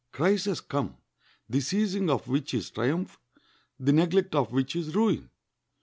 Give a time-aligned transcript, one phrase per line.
[0.11, 0.97] Crises come,
[1.47, 3.19] the seizing of which is triumph,
[3.79, 5.29] the neglect of which is ruin.